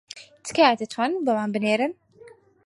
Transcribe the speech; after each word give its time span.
تکایە 0.45 0.75
دەتوانن 0.81 1.21
بۆمان 1.25 1.49
بنێرن 1.55 1.93